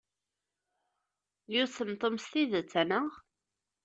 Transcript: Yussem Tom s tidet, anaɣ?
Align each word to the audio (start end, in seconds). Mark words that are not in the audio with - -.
Yussem 1.53 1.91
Tom 1.99 2.15
s 2.23 2.25
tidet, 2.31 2.73
anaɣ? 2.81 3.09